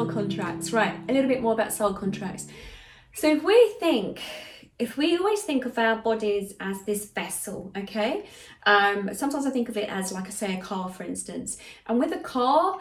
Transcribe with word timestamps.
soul 0.00 0.12
contracts. 0.12 0.72
Right, 0.72 0.98
a 1.08 1.12
little 1.12 1.28
bit 1.28 1.42
more 1.42 1.52
about 1.52 1.72
soul 1.72 1.94
contracts. 1.94 2.46
So 3.14 3.28
if 3.28 3.42
we 3.42 3.74
think, 3.80 4.20
if 4.78 4.96
we 4.96 5.16
always 5.18 5.42
think 5.42 5.66
of 5.66 5.76
our 5.78 5.96
bodies 5.96 6.54
as 6.60 6.82
this 6.84 7.10
vessel, 7.10 7.72
okay? 7.76 8.26
Um, 8.64 9.12
sometimes 9.14 9.46
I 9.46 9.50
think 9.50 9.68
of 9.68 9.76
it 9.76 9.88
as, 9.88 10.12
like 10.12 10.26
I 10.26 10.30
say, 10.30 10.56
a 10.56 10.60
car, 10.60 10.88
for 10.88 11.02
instance. 11.02 11.58
And 11.86 11.98
with 11.98 12.12
a 12.12 12.20
car, 12.20 12.78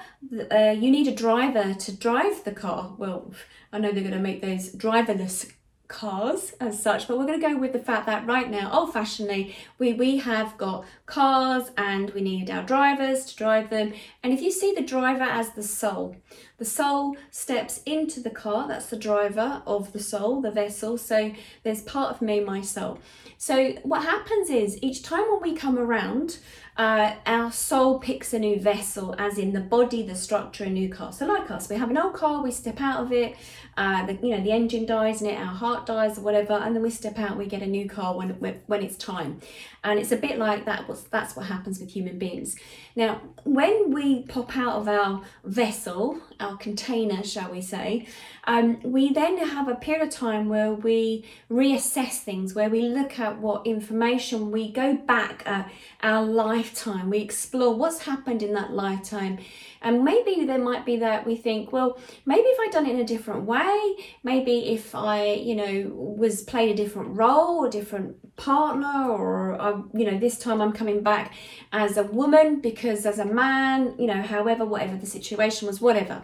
uh, 0.51 0.75
you 0.77 0.91
need 0.91 1.07
a 1.07 1.15
driver 1.15 1.73
to 1.73 1.97
drive 1.97 2.43
the 2.43 2.51
car. 2.51 2.95
Well, 2.97 3.33
I 3.73 3.79
know 3.79 3.91
they're 3.91 4.03
going 4.03 4.13
to 4.13 4.19
make 4.19 4.41
those 4.41 4.73
driverless 4.73 5.51
cars 5.89 6.53
as 6.61 6.81
such, 6.81 7.07
but 7.07 7.17
we're 7.17 7.25
going 7.25 7.41
to 7.41 7.47
go 7.47 7.57
with 7.57 7.73
the 7.73 7.79
fact 7.79 8.05
that 8.05 8.25
right 8.25 8.49
now, 8.49 8.71
old 8.71 8.93
fashionedly, 8.93 9.55
we, 9.79 9.91
we 9.91 10.17
have 10.17 10.55
got 10.57 10.85
cars 11.07 11.71
and 11.77 12.11
we 12.11 12.21
need 12.21 12.49
our 12.49 12.63
drivers 12.63 13.25
to 13.25 13.35
drive 13.35 13.69
them. 13.71 13.93
And 14.23 14.31
if 14.31 14.39
you 14.39 14.51
see 14.51 14.73
the 14.73 14.83
driver 14.83 15.23
as 15.23 15.49
the 15.51 15.63
soul, 15.63 16.15
the 16.57 16.65
soul 16.65 17.17
steps 17.31 17.81
into 17.85 18.19
the 18.19 18.29
car, 18.29 18.67
that's 18.67 18.85
the 18.85 18.97
driver 18.97 19.63
of 19.65 19.91
the 19.91 19.99
soul, 19.99 20.41
the 20.41 20.51
vessel. 20.51 20.97
So 20.97 21.33
there's 21.63 21.81
part 21.81 22.15
of 22.15 22.21
me, 22.21 22.39
my 22.39 22.61
soul. 22.61 22.99
So 23.37 23.73
what 23.83 24.03
happens 24.03 24.49
is 24.49 24.81
each 24.83 25.01
time 25.01 25.23
when 25.31 25.41
we 25.41 25.55
come 25.55 25.79
around, 25.79 26.37
uh, 26.79 27.13
our 27.25 27.51
soul 27.51 27.99
picks 27.99 28.33
a 28.33 28.39
new 28.39 28.57
vessel, 28.57 29.13
as 29.17 29.37
in 29.37 29.51
the 29.51 29.59
body, 29.59 30.01
the 30.01 30.15
structure, 30.15 30.63
a 30.63 30.69
new 30.69 30.87
car. 30.87 31.11
So, 31.11 31.25
like 31.25 31.51
us, 31.51 31.67
we 31.69 31.75
have 31.75 31.89
an 31.89 31.97
old 31.97 32.13
car, 32.13 32.41
we 32.41 32.51
step 32.51 32.79
out 32.79 33.03
of 33.03 33.11
it, 33.11 33.35
uh, 33.75 34.05
the, 34.05 34.13
you 34.13 34.33
know, 34.33 34.41
the 34.41 34.53
engine 34.53 34.85
dies 34.85 35.21
in 35.21 35.27
it, 35.27 35.37
our 35.37 35.53
heart 35.53 35.85
dies 35.85 36.17
or 36.17 36.21
whatever, 36.21 36.53
and 36.53 36.73
then 36.73 36.81
we 36.81 36.89
step 36.89 37.19
out, 37.19 37.37
we 37.37 37.47
get 37.47 37.61
a 37.61 37.67
new 37.67 37.89
car 37.89 38.15
when 38.15 38.29
when 38.67 38.81
it's 38.81 38.95
time. 38.95 39.41
And 39.83 39.99
it's 39.99 40.11
a 40.11 40.17
bit 40.17 40.37
like 40.37 40.65
that. 40.65 40.89
That's 41.11 41.35
what 41.35 41.45
happens 41.45 41.79
with 41.79 41.89
human 41.91 42.17
beings. 42.17 42.57
Now, 42.95 43.21
when 43.43 43.91
we 43.91 44.23
pop 44.23 44.57
out 44.57 44.75
of 44.79 44.87
our 44.89 45.21
vessel, 45.45 46.19
our 46.39 46.57
container, 46.57 47.23
shall 47.23 47.51
we 47.51 47.61
say, 47.61 48.07
um, 48.45 48.81
we 48.83 49.13
then 49.13 49.37
have 49.37 49.69
a 49.69 49.75
period 49.75 50.07
of 50.07 50.13
time 50.13 50.49
where 50.49 50.73
we 50.73 51.23
reassess 51.49 52.19
things, 52.19 52.53
where 52.53 52.69
we 52.69 52.81
look 52.81 53.19
at 53.19 53.39
what 53.39 53.65
information 53.65 54.51
we 54.51 54.69
go 54.69 54.95
back 54.95 55.43
at 55.45 55.71
our 56.03 56.25
lifetime, 56.69 57.09
we 57.09 57.19
explore 57.19 57.73
what's 57.73 57.99
happened 57.99 58.43
in 58.43 58.53
that 58.53 58.71
lifetime. 58.71 59.39
And 59.81 60.03
maybe 60.03 60.45
there 60.45 60.59
might 60.59 60.85
be 60.85 60.97
that 60.97 61.25
we 61.25 61.35
think, 61.35 61.71
well, 61.71 61.97
maybe 62.25 62.43
if 62.43 62.59
I'd 62.59 62.71
done 62.71 62.85
it 62.85 62.95
in 62.95 62.99
a 62.99 63.05
different 63.05 63.45
way, 63.45 63.95
maybe 64.23 64.69
if 64.73 64.93
I, 64.93 65.33
you 65.33 65.55
know, 65.55 65.91
was 65.93 66.43
played 66.43 66.69
a 66.71 66.75
different 66.75 67.17
role, 67.17 67.65
a 67.65 67.71
different 67.71 68.35
partner, 68.35 69.09
or, 69.09 69.59
uh, 69.59 69.81
you 69.93 70.09
know, 70.09 70.19
this 70.19 70.37
time 70.37 70.61
I'm 70.61 70.73
coming 70.73 71.01
back 71.01 71.33
as 71.71 71.97
a 71.97 72.03
woman 72.03 72.59
because 72.59 73.05
as 73.05 73.19
a 73.19 73.25
man, 73.25 73.95
you 73.97 74.07
know, 74.07 74.21
however, 74.21 74.65
whatever 74.65 74.97
the 74.97 75.07
situation 75.07 75.67
was, 75.67 75.81
whatever 75.81 76.23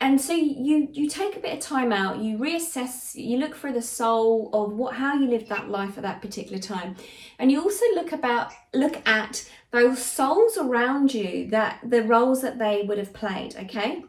and 0.00 0.20
so 0.20 0.32
you 0.32 0.88
you 0.92 1.08
take 1.08 1.36
a 1.36 1.40
bit 1.40 1.52
of 1.52 1.60
time 1.60 1.92
out 1.92 2.18
you 2.18 2.38
reassess 2.38 3.14
you 3.14 3.36
look 3.36 3.54
for 3.54 3.70
the 3.70 3.82
soul 3.82 4.48
of 4.52 4.72
what 4.72 4.94
how 4.94 5.14
you 5.14 5.26
lived 5.26 5.48
that 5.48 5.68
life 5.68 5.96
at 5.96 6.02
that 6.02 6.22
particular 6.22 6.58
time. 6.58 6.96
And 7.38 7.50
you 7.52 7.62
also 7.62 7.84
look 7.94 8.12
about 8.12 8.52
look 8.74 9.06
at 9.06 9.48
those 9.70 10.02
souls 10.02 10.56
around 10.56 11.12
you 11.14 11.48
that 11.50 11.80
the 11.84 12.02
roles 12.02 12.42
that 12.42 12.58
they 12.58 12.82
would 12.82 12.98
have 12.98 13.12
played 13.12 13.56
okay 13.56 14.04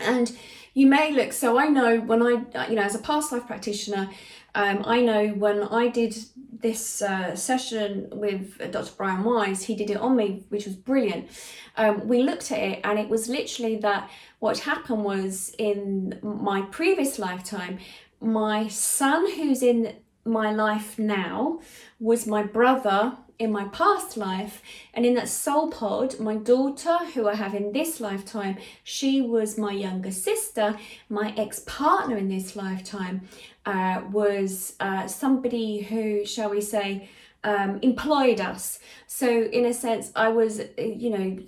and 0.00 0.36
you 0.74 0.86
may 0.86 1.12
look 1.12 1.32
so 1.32 1.58
i 1.58 1.66
know 1.66 2.00
when 2.00 2.22
i 2.22 2.66
you 2.68 2.76
know 2.76 2.82
as 2.82 2.94
a 2.94 2.98
past 2.98 3.32
life 3.32 3.46
practitioner 3.46 4.10
um, 4.54 4.82
I 4.84 5.00
know 5.00 5.28
when 5.28 5.64
I 5.64 5.88
did 5.88 6.16
this 6.60 7.02
uh, 7.02 7.34
session 7.34 8.08
with 8.12 8.58
Dr. 8.70 8.92
Brian 8.96 9.24
Weiss, 9.24 9.64
he 9.64 9.74
did 9.74 9.90
it 9.90 9.96
on 9.96 10.14
me, 10.14 10.44
which 10.48 10.64
was 10.64 10.76
brilliant. 10.76 11.28
Um, 11.76 12.06
we 12.06 12.22
looked 12.22 12.52
at 12.52 12.58
it, 12.58 12.80
and 12.84 12.98
it 12.98 13.08
was 13.08 13.28
literally 13.28 13.76
that 13.78 14.08
what 14.38 14.60
happened 14.60 15.04
was 15.04 15.54
in 15.58 16.20
my 16.22 16.62
previous 16.70 17.18
lifetime, 17.18 17.78
my 18.20 18.68
son, 18.68 19.28
who's 19.34 19.62
in 19.62 19.96
my 20.24 20.52
life 20.52 20.98
now, 20.98 21.60
was 22.00 22.26
my 22.26 22.42
brother 22.42 23.18
in 23.38 23.50
my 23.50 23.64
past 23.66 24.16
life 24.16 24.62
and 24.92 25.04
in 25.04 25.14
that 25.14 25.28
soul 25.28 25.68
pod 25.68 26.18
my 26.20 26.36
daughter 26.36 26.98
who 27.14 27.28
i 27.28 27.34
have 27.34 27.54
in 27.54 27.72
this 27.72 28.00
lifetime 28.00 28.56
she 28.84 29.20
was 29.20 29.58
my 29.58 29.72
younger 29.72 30.12
sister. 30.12 30.78
My 31.08 31.34
ex-partner 31.36 32.16
in 32.16 32.28
this 32.28 32.54
lifetime 32.54 33.22
uh, 33.66 34.02
was 34.10 34.76
uh, 34.78 35.08
somebody 35.08 35.80
who 35.80 36.24
shall 36.24 36.50
we 36.50 36.60
say 36.60 37.08
um, 37.42 37.78
employed 37.82 38.40
us. 38.40 38.78
So 39.06 39.28
in 39.28 39.66
a 39.66 39.74
sense 39.74 40.12
i 40.14 40.28
was 40.28 40.60
you 40.78 41.10
know 41.10 41.38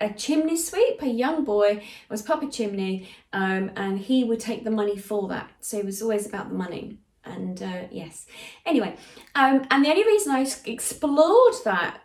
a 0.00 0.12
chimney 0.12 0.56
sweep 0.56 1.00
a 1.00 1.08
young 1.08 1.44
boy 1.44 1.82
was 2.10 2.20
papa 2.22 2.48
chimney 2.50 3.08
um, 3.32 3.70
and 3.74 3.98
he 3.98 4.24
would 4.24 4.40
take 4.40 4.64
the 4.64 4.70
money 4.70 4.98
for 4.98 5.28
that. 5.28 5.50
So 5.60 5.78
it 5.78 5.86
was 5.86 6.02
always 6.02 6.26
about 6.26 6.50
the 6.50 6.54
money 6.56 6.98
and 7.24 7.62
uh, 7.62 7.82
yes. 7.90 8.26
Anyway 8.66 8.96
um, 9.34 9.66
and 9.70 9.84
the 9.84 9.88
only 9.90 10.04
reason 10.04 10.32
i 10.32 10.46
explored 10.66 11.54
that 11.64 12.00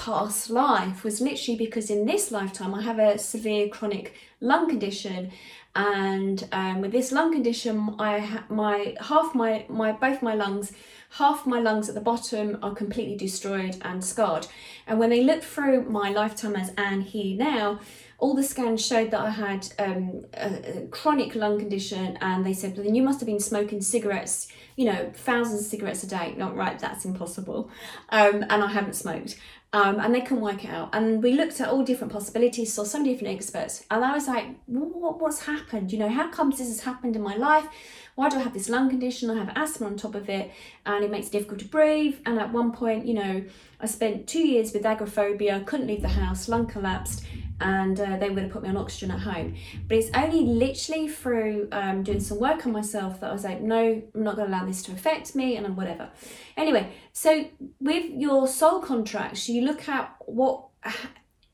past 0.00 0.48
life 0.48 1.04
was 1.04 1.20
literally 1.20 1.58
because 1.58 1.90
in 1.90 2.06
this 2.06 2.30
lifetime 2.30 2.74
i 2.74 2.80
have 2.80 2.98
a 2.98 3.18
severe 3.18 3.68
chronic 3.68 4.14
lung 4.40 4.66
condition. 4.68 5.30
And 5.76 6.48
um, 6.50 6.80
with 6.80 6.90
this 6.90 7.12
lung 7.12 7.32
condition 7.32 7.94
i 7.98 8.18
ha- 8.18 8.46
my 8.48 8.96
half 9.00 9.34
my 9.34 9.66
my 9.68 9.92
both 9.92 10.22
my 10.22 10.34
lungs 10.34 10.72
half 11.10 11.46
my 11.46 11.60
lungs 11.60 11.88
at 11.88 11.94
the 11.94 12.00
bottom 12.00 12.58
are 12.62 12.74
completely 12.74 13.16
destroyed 13.16 13.76
and 13.82 14.02
scarred. 14.02 14.46
And 14.86 14.98
when 14.98 15.10
they 15.10 15.22
looked 15.22 15.44
through 15.44 15.82
my 15.82 16.08
lifetime 16.10 16.56
as 16.56 16.72
anne 16.78 17.02
here 17.02 17.36
now 17.36 17.80
all 18.20 18.34
the 18.34 18.42
scans 18.42 18.84
showed 18.84 19.10
that 19.10 19.20
I 19.20 19.30
had 19.30 19.68
um, 19.78 20.24
a, 20.34 20.82
a, 20.82 20.86
chronic 20.88 21.34
lung 21.34 21.58
condition, 21.58 22.18
and 22.20 22.44
they 22.44 22.52
said, 22.52 22.76
well, 22.76 22.84
then 22.84 22.94
you 22.94 23.02
must 23.02 23.18
have 23.20 23.26
been 23.26 23.40
smoking 23.40 23.80
cigarettes, 23.80 24.46
you 24.80 24.86
know, 24.86 25.12
thousands 25.14 25.60
of 25.60 25.66
cigarettes 25.66 26.02
a 26.04 26.06
day. 26.06 26.34
Not 26.38 26.56
right, 26.56 26.78
that's 26.78 27.04
impossible. 27.04 27.70
Um, 28.08 28.42
and 28.48 28.64
I 28.64 28.68
haven't 28.68 28.94
smoked. 28.94 29.38
Um, 29.74 30.00
and 30.00 30.14
they 30.14 30.22
can 30.22 30.40
work 30.40 30.64
it 30.64 30.70
out. 30.70 30.88
And 30.94 31.22
we 31.22 31.34
looked 31.34 31.60
at 31.60 31.68
all 31.68 31.82
different 31.84 32.14
possibilities, 32.14 32.72
saw 32.72 32.84
some 32.84 33.04
different 33.04 33.34
experts, 33.34 33.84
and 33.90 34.02
I 34.02 34.14
was 34.14 34.26
like, 34.26 34.46
what, 34.64 35.20
what's 35.20 35.44
happened? 35.44 35.92
You 35.92 35.98
know, 35.98 36.08
how 36.08 36.30
comes 36.30 36.56
this 36.56 36.68
has 36.68 36.80
happened 36.80 37.14
in 37.14 37.20
my 37.20 37.36
life? 37.36 37.66
Why 38.14 38.30
do 38.30 38.36
I 38.36 38.40
have 38.40 38.54
this 38.54 38.70
lung 38.70 38.88
condition? 38.88 39.28
I 39.28 39.34
have 39.34 39.52
asthma 39.54 39.86
on 39.86 39.98
top 39.98 40.14
of 40.14 40.30
it, 40.30 40.50
and 40.86 41.04
it 41.04 41.10
makes 41.10 41.26
it 41.26 41.32
difficult 41.32 41.60
to 41.60 41.68
breathe. 41.68 42.16
And 42.24 42.40
at 42.40 42.50
one 42.50 42.72
point, 42.72 43.06
you 43.06 43.14
know, 43.14 43.44
I 43.80 43.86
spent 43.86 44.26
two 44.26 44.48
years 44.48 44.72
with 44.72 44.86
agoraphobia, 44.86 45.62
couldn't 45.66 45.88
leave 45.88 46.00
the 46.00 46.08
house, 46.08 46.48
lung 46.48 46.66
collapsed, 46.66 47.22
and 47.60 48.00
uh, 48.00 48.16
they 48.16 48.28
were 48.28 48.34
going 48.34 48.48
to 48.48 48.52
put 48.52 48.62
me 48.62 48.68
on 48.68 48.76
oxygen 48.76 49.10
at 49.10 49.20
home. 49.20 49.54
But 49.88 49.98
it's 49.98 50.10
only 50.14 50.40
literally 50.40 51.08
through 51.08 51.68
um, 51.72 52.02
doing 52.02 52.20
some 52.20 52.38
work 52.38 52.66
on 52.66 52.72
myself 52.72 53.20
that 53.20 53.30
I 53.30 53.32
was 53.32 53.44
like, 53.44 53.60
no, 53.60 54.02
I'm 54.14 54.22
not 54.22 54.36
going 54.36 54.50
to 54.50 54.56
allow 54.56 54.66
this 54.66 54.82
to 54.84 54.92
affect 54.92 55.34
me 55.34 55.56
and 55.56 55.76
whatever. 55.76 56.10
Anyway, 56.56 56.92
so 57.12 57.46
with 57.80 58.04
your 58.10 58.48
soul 58.48 58.80
contracts, 58.80 59.48
you 59.48 59.62
look 59.62 59.88
at 59.88 60.14
what 60.26 60.66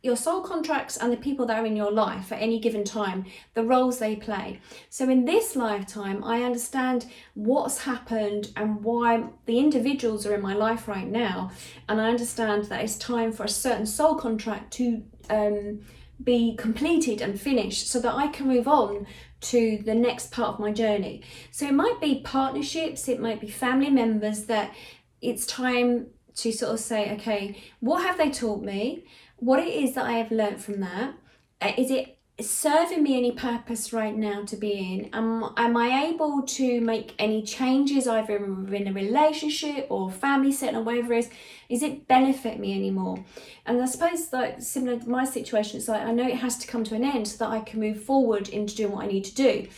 your 0.07 0.17
soul 0.17 0.41
contracts 0.41 0.97
and 0.97 1.13
the 1.13 1.17
people 1.17 1.45
that 1.47 1.59
are 1.59 1.67
in 1.67 1.77
your 1.77 1.91
life 1.91 2.33
at 2.33 2.41
any 2.41 2.59
given 2.59 2.85
time, 2.85 3.27
the 3.55 3.63
roles 3.63 3.99
they 3.99 4.17
play. 4.17 4.61
So, 4.89 5.11
in 5.11 5.27
this 5.27 5.57
lifetime, 5.57 6.25
I 6.25 6.43
understand 6.43 7.07
what's 7.35 7.83
happened 7.83 8.53
and 8.57 8.83
why 8.83 9.25
the 9.45 9.59
individuals 9.59 10.25
are 10.25 10.35
in 10.35 10.41
my 10.41 10.55
life 10.55 10.89
right 10.89 11.07
now. 11.07 11.51
And 11.89 12.01
I 12.01 12.09
understand 12.09 12.65
that 12.67 12.83
it's 12.83 12.97
time 12.97 13.33
for 13.33 13.45
a 13.45 13.49
certain 13.49 13.87
soul 13.87 14.15
contract 14.15 14.73
to 14.75 15.03
um, 15.29 15.81
be 16.23 16.57
completed 16.57 17.21
and 17.21 17.39
finished 17.39 17.89
so 17.89 18.01
that 18.01 18.15
I 18.15 18.29
can 18.29 18.47
move 18.47 18.69
on 18.69 19.07
to 19.43 19.83
the 19.85 19.95
next 19.95 20.31
part 20.31 20.55
of 20.55 20.61
my 20.61 20.73
journey. 20.73 21.23
So 21.51 21.67
it 21.67 21.75
might 21.75 22.01
be 22.01 22.23
partnerships, 22.25 23.09
it 23.09 23.21
might 23.21 23.41
be 23.41 23.49
family 23.49 23.91
members 23.91 24.47
that 24.47 24.75
it's 25.21 25.47
time 25.47 26.07
to 26.37 26.53
sort 26.53 26.73
of 26.73 26.81
say, 26.81 27.13
okay, 27.15 27.63
what 27.81 28.03
have 28.03 28.19
they 28.19 28.31
taught 28.31 28.63
me? 28.63 29.05
What 29.39 29.61
it 29.61 29.69
is 29.69 29.95
that 29.95 30.05
I 30.05 30.13
have 30.13 30.31
learned 30.31 30.63
from 30.63 30.81
that? 30.81 31.15
Uh, 31.61 31.73
it 31.77 32.17
serving 32.39 33.03
me 33.03 33.17
any 33.17 33.33
purpose 33.33 33.93
right 33.93 34.15
now 34.15 34.45
to 34.45 34.57
be 34.57 34.73
in? 34.73 35.11
Am, 35.15 35.53
am 35.57 35.77
I 35.77 36.05
able 36.05 36.43
to 36.43 36.81
make 36.83 37.15
any 37.19 37.43
changes 37.43 38.07
either 38.07 38.37
in 38.37 38.89
a 38.89 38.93
relationship 38.93 39.87
or 39.89 40.11
family 40.11 40.53
setting 40.53 40.77
or 40.77 40.83
whatever 40.83 41.15
it 41.15 41.27
is? 41.27 41.31
Is 41.69 41.83
it 41.83 42.07
benefit 42.07 42.59
me 42.59 42.75
anymore? 42.75 43.25
And 43.65 43.81
I 43.81 43.87
suppose 43.87 44.33
like 44.33 44.61
similar 44.61 44.99
to 44.99 45.09
my 45.09 45.25
situation, 45.25 45.79
it's 45.79 45.89
like 45.89 46.03
I 46.03 46.13
know 46.13 46.27
it 46.27 46.37
has 46.37 46.59
to 46.59 46.67
come 46.67 46.85
to 46.85 46.95
an 46.95 47.05
end 47.05 47.27
so 47.27 47.39
that 47.39 47.51
I 47.51 47.61
can 47.61 47.81
move 47.81 48.03
forward 48.03 48.49
into 48.51 48.77
doing 48.77 48.93
what 48.93 49.05
I 49.05 49.09
need 49.09 49.25
to 49.25 49.35
do. 49.35 49.69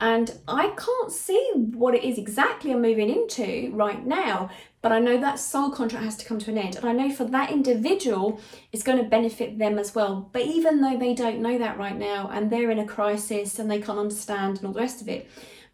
And 0.00 0.38
I 0.48 0.74
can't 0.76 1.12
see 1.12 1.52
what 1.54 1.94
it 1.94 2.04
is 2.04 2.18
exactly 2.18 2.72
I'm 2.72 2.82
moving 2.82 3.08
into 3.08 3.70
right 3.72 4.04
now, 4.04 4.50
but 4.82 4.92
I 4.92 4.98
know 4.98 5.18
that 5.18 5.38
soul 5.38 5.70
contract 5.70 6.04
has 6.04 6.16
to 6.16 6.26
come 6.26 6.38
to 6.40 6.50
an 6.50 6.58
end. 6.58 6.76
And 6.76 6.84
I 6.84 6.92
know 6.92 7.14
for 7.14 7.24
that 7.24 7.52
individual, 7.52 8.40
it's 8.72 8.82
going 8.82 8.98
to 8.98 9.08
benefit 9.08 9.58
them 9.58 9.78
as 9.78 9.94
well. 9.94 10.28
But 10.32 10.42
even 10.42 10.80
though 10.80 10.98
they 10.98 11.14
don't 11.14 11.40
know 11.40 11.58
that 11.58 11.78
right 11.78 11.96
now 11.96 12.28
and 12.32 12.50
they're 12.50 12.70
in 12.70 12.80
a 12.80 12.86
crisis 12.86 13.58
and 13.58 13.70
they 13.70 13.80
can't 13.80 13.98
understand 13.98 14.58
and 14.58 14.66
all 14.66 14.72
the 14.72 14.80
rest 14.80 15.00
of 15.00 15.08
it, 15.08 15.30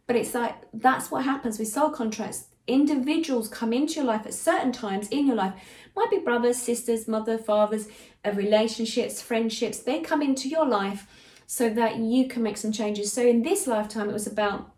but 0.06 0.16
it's 0.16 0.34
like 0.34 0.56
that's 0.74 1.10
what 1.10 1.24
happens 1.24 1.58
with 1.58 1.68
soul 1.68 1.90
contracts. 1.90 2.48
Individuals 2.66 3.48
come 3.48 3.72
into 3.72 3.94
your 3.94 4.04
life 4.04 4.26
at 4.26 4.34
certain 4.34 4.70
times 4.70 5.08
in 5.08 5.26
your 5.26 5.36
life, 5.36 5.54
might 5.96 6.10
be 6.10 6.18
brothers, 6.18 6.56
sisters, 6.56 7.08
mother, 7.08 7.38
fathers, 7.38 7.88
uh, 8.24 8.30
relationships, 8.32 9.22
friendships. 9.22 9.78
They 9.78 10.00
come 10.00 10.22
into 10.22 10.48
your 10.48 10.66
life 10.66 11.06
so 11.50 11.68
that 11.68 11.96
you 11.96 12.28
can 12.28 12.44
make 12.44 12.56
some 12.56 12.70
changes. 12.70 13.12
So 13.12 13.26
in 13.26 13.42
this 13.42 13.66
lifetime, 13.66 14.08
it 14.08 14.12
was 14.12 14.28
about 14.28 14.72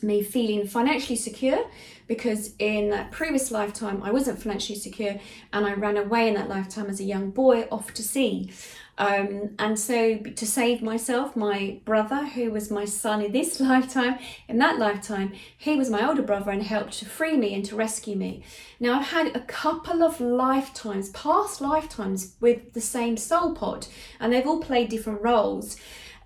me 0.00 0.22
feeling 0.22 0.64
financially 0.68 1.16
secure 1.16 1.68
because 2.06 2.54
in 2.60 2.90
that 2.90 3.10
previous 3.10 3.50
lifetime 3.50 4.00
I 4.04 4.12
wasn't 4.12 4.40
financially 4.40 4.78
secure 4.78 5.18
and 5.52 5.66
I 5.66 5.74
ran 5.74 5.96
away 5.96 6.28
in 6.28 6.34
that 6.34 6.48
lifetime 6.48 6.86
as 6.86 7.00
a 7.00 7.04
young 7.04 7.30
boy 7.30 7.66
off 7.72 7.92
to 7.94 8.04
sea. 8.04 8.52
Um, 8.98 9.56
and 9.58 9.76
so 9.76 10.18
to 10.18 10.46
save 10.46 10.80
myself, 10.80 11.34
my 11.34 11.80
brother, 11.84 12.24
who 12.24 12.52
was 12.52 12.70
my 12.70 12.84
son 12.84 13.20
in 13.20 13.32
this 13.32 13.58
lifetime, 13.70 14.20
in 14.46 14.58
that 14.58 14.78
lifetime, 14.78 15.32
he 15.58 15.74
was 15.74 15.90
my 15.90 16.06
older 16.06 16.22
brother 16.22 16.52
and 16.52 16.62
helped 16.62 16.92
to 17.00 17.04
free 17.04 17.36
me 17.36 17.52
and 17.52 17.64
to 17.64 17.74
rescue 17.74 18.14
me. 18.14 18.44
Now 18.78 19.00
I've 19.00 19.08
had 19.08 19.34
a 19.34 19.40
couple 19.40 20.04
of 20.04 20.20
lifetimes, 20.20 21.08
past 21.08 21.60
lifetimes 21.60 22.36
with 22.38 22.74
the 22.74 22.80
same 22.80 23.16
soul 23.16 23.56
pod, 23.56 23.88
and 24.20 24.32
they've 24.32 24.46
all 24.46 24.60
played 24.60 24.88
different 24.88 25.20
roles. 25.20 25.76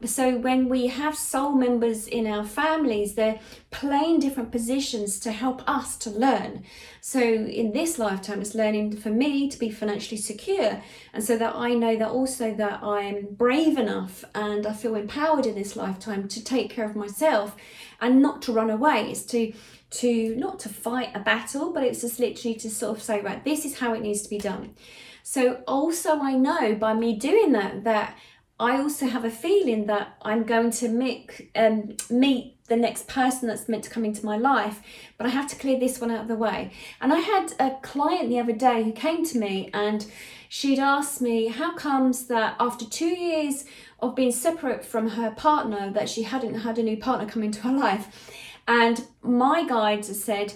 So 0.05 0.37
when 0.37 0.69
we 0.69 0.89
have 0.89 1.17
soul 1.17 1.53
members 1.53 2.07
in 2.07 2.27
our 2.27 2.45
families, 2.45 3.15
they're 3.15 3.41
playing 3.71 4.21
different 4.21 4.53
positions 4.53 5.19
to 5.21 5.33
help 5.33 5.67
us 5.69 5.97
to 5.99 6.11
learn. 6.11 6.65
So 7.01 7.21
in 7.21 7.73
this 7.73 7.99
lifetime, 7.99 8.41
it's 8.41 8.55
learning 8.55 8.97
for 8.97 9.11
me 9.11 9.49
to 9.49 9.59
be 9.59 9.71
financially 9.71 10.21
secure, 10.21 10.83
and 11.13 11.25
so 11.25 11.39
that 11.39 11.55
I 11.55 11.75
know 11.75 11.97
that 11.97 12.09
also 12.09 12.53
that 12.55 12.83
I'm 12.83 13.29
brave 13.31 13.79
enough 13.79 14.25
and 14.35 14.67
I 14.67 14.73
feel 14.73 14.95
empowered 14.95 15.47
in 15.47 15.55
this 15.55 15.77
lifetime 15.77 16.29
to 16.29 16.45
take 16.45 16.71
care 16.71 16.85
of 16.85 16.97
myself 16.97 17.57
and 18.01 18.21
not 18.21 18.43
to 18.43 18.53
run 18.53 18.71
away. 18.71 19.11
It's 19.11 19.23
to 19.27 19.53
to 19.89 20.35
not 20.37 20.59
to 20.61 20.69
fight 20.69 21.11
a 21.15 21.21
battle, 21.21 21.73
but 21.73 21.85
it's 21.85 22.01
just 22.01 22.19
literally 22.19 22.57
to 22.57 22.69
sort 22.69 22.97
of 22.97 23.03
say, 23.03 23.21
right, 23.21 23.45
this 23.45 23.65
is 23.65 23.79
how 23.79 23.95
it 23.95 24.03
needs 24.03 24.23
to 24.23 24.29
be 24.29 24.39
done. 24.39 24.75
So 25.23 25.63
also 25.67 26.21
I 26.21 26.35
know 26.35 26.75
by 26.75 26.95
me 26.95 27.17
doing 27.17 27.53
that 27.53 27.85
that 27.85 28.17
I 28.59 28.79
also 28.79 29.07
have 29.07 29.25
a 29.25 29.31
feeling 29.31 29.87
that 29.87 30.17
I'm 30.23 30.45
going 30.45 30.71
to 30.73 30.89
meet, 30.89 31.51
um, 31.55 31.97
meet 32.09 32.57
the 32.69 32.77
next 32.77 33.07
person 33.07 33.49
that's 33.49 33.69
meant 33.69 33.85
to 33.85 33.91
come 33.91 34.05
into 34.05 34.25
my 34.25 34.37
life, 34.37 34.81
but 35.19 35.27
I 35.27 35.31
have 35.31 35.47
to 35.49 35.57
clear 35.57 35.79
this 35.79 36.01
one 36.01 36.11
out 36.11 36.23
of 36.23 36.29
the 36.29 36.37
way. 36.37 36.73
And 37.01 37.13
I 37.13 37.19
had 37.19 37.53
a 37.61 37.77
client 37.83 38.29
the 38.29 38.41
other 38.41 38.53
day 38.53 38.83
who 38.83 38.93
came 38.93 39.25
to 39.27 39.39
me 39.39 39.71
and 39.75 40.07
she'd 40.49 40.79
asked 40.79 41.21
me 41.21 41.49
how 41.49 41.75
comes 41.75 42.27
that 42.29 42.57
after 42.59 42.87
two 42.87 43.15
years 43.15 43.67
of 44.01 44.17
being 44.17 44.33
separate 44.33 44.85
from 44.85 45.11
her 45.11 45.31
partner 45.31 45.91
that 45.91 46.09
she 46.09 46.23
hadn't 46.23 46.61
had 46.61 46.79
a 46.79 46.83
new 46.83 46.97
partner 46.97 47.29
come 47.29 47.43
into 47.43 47.61
her 47.61 47.73
life. 47.73 48.33
And 48.67 49.07
my 49.23 49.67
guides 49.67 50.23
said 50.23 50.55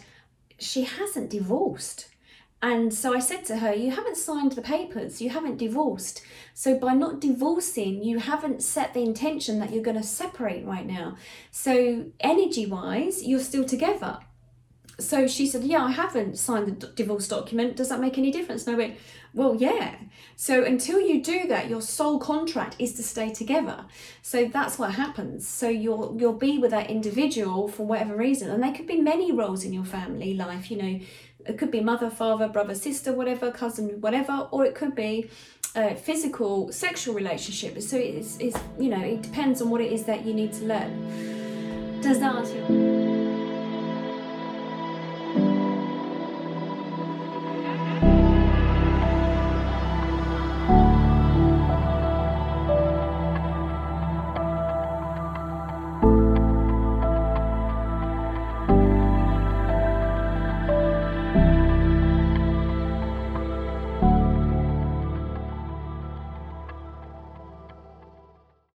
she 0.58 0.82
hasn't 0.82 1.30
divorced. 1.30 2.08
And 2.62 2.92
so 2.92 3.14
I 3.14 3.20
said 3.20 3.44
to 3.46 3.58
her, 3.58 3.72
You 3.72 3.90
haven't 3.90 4.18
signed 4.18 4.52
the 4.52 4.62
papers, 4.62 5.22
you 5.22 5.30
haven't 5.30 5.56
divorced. 5.56 6.22
So 6.52 6.78
by 6.78 6.92
not 6.92 7.20
divorcing, 7.20 8.02
you 8.04 8.18
haven't 8.18 8.62
set 8.62 8.92
the 8.92 9.02
intention 9.02 9.58
that 9.60 9.72
you're 9.72 9.82
going 9.82 9.96
to 9.96 10.02
separate 10.02 10.66
right 10.66 10.86
now. 10.86 11.16
So 11.50 12.06
energy 12.20 12.66
wise, 12.66 13.22
you're 13.26 13.40
still 13.40 13.64
together. 13.64 14.18
So 15.00 15.26
she 15.26 15.46
said, 15.46 15.64
Yeah, 15.64 15.84
I 15.84 15.90
haven't 15.90 16.38
signed 16.38 16.80
the 16.80 16.86
divorce 16.88 17.28
document. 17.28 17.76
Does 17.76 17.88
that 17.88 18.00
make 18.00 18.18
any 18.18 18.30
difference? 18.30 18.66
And 18.66 18.76
I 18.76 18.78
went, 18.78 18.96
Well, 19.34 19.56
yeah. 19.56 19.96
So 20.36 20.64
until 20.64 21.00
you 21.00 21.22
do 21.22 21.46
that, 21.48 21.68
your 21.68 21.82
soul 21.82 22.18
contract 22.18 22.76
is 22.78 22.94
to 22.94 23.02
stay 23.02 23.32
together. 23.32 23.84
So 24.22 24.46
that's 24.46 24.78
what 24.78 24.92
happens. 24.94 25.46
So 25.46 25.68
you'll 25.68 26.16
you'll 26.18 26.32
be 26.32 26.58
with 26.58 26.70
that 26.70 26.90
individual 26.90 27.68
for 27.68 27.84
whatever 27.84 28.16
reason. 28.16 28.50
And 28.50 28.62
there 28.62 28.72
could 28.72 28.86
be 28.86 29.00
many 29.00 29.32
roles 29.32 29.64
in 29.64 29.72
your 29.72 29.84
family 29.84 30.34
life, 30.34 30.70
you 30.70 30.76
know, 30.76 31.00
it 31.46 31.58
could 31.58 31.70
be 31.70 31.80
mother, 31.80 32.10
father, 32.10 32.48
brother, 32.48 32.74
sister, 32.74 33.12
whatever, 33.12 33.50
cousin, 33.50 34.00
whatever, 34.00 34.48
or 34.50 34.64
it 34.64 34.74
could 34.74 34.94
be 34.94 35.30
a 35.74 35.94
physical, 35.94 36.72
sexual 36.72 37.14
relationship. 37.14 37.80
So 37.80 37.96
it's, 37.96 38.38
it's, 38.38 38.58
you 38.78 38.88
know, 38.88 39.02
it 39.02 39.22
depends 39.22 39.62
on 39.62 39.70
what 39.70 39.80
it 39.80 39.92
is 39.92 40.04
that 40.04 40.24
you 40.24 40.34
need 40.34 40.52
to 40.54 40.64
learn. 40.64 42.00
Does 42.02 42.18
that 42.20 42.34
answer 42.34 42.56
your 42.56 43.09